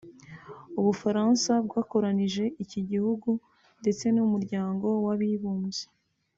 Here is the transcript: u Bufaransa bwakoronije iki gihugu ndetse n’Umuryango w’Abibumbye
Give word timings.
u 0.79 0.81
Bufaransa 0.85 1.51
bwakoronije 1.65 2.43
iki 2.63 2.79
gihugu 2.89 3.29
ndetse 3.81 4.05
n’Umuryango 4.15 4.87
w’Abibumbye 5.05 5.85